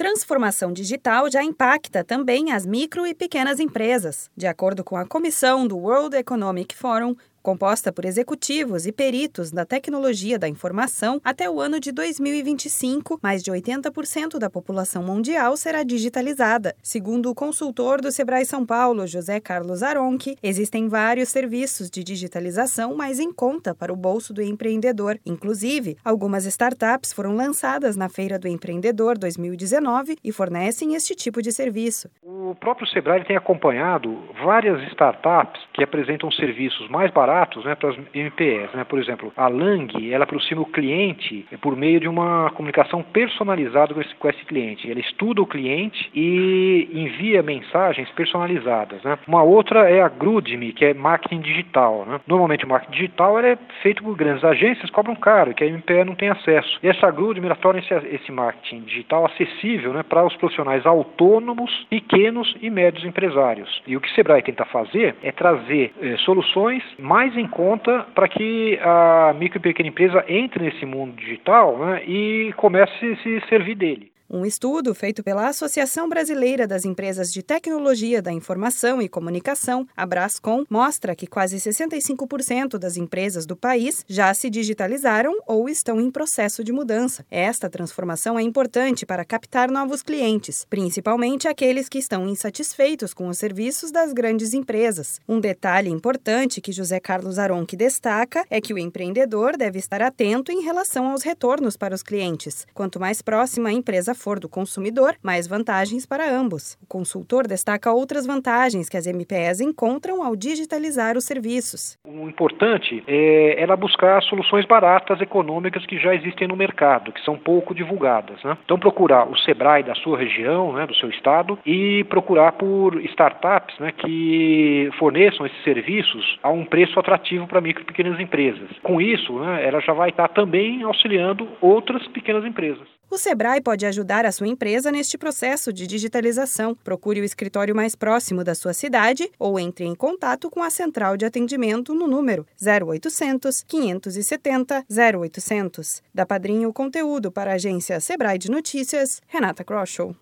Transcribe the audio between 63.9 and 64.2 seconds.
o que o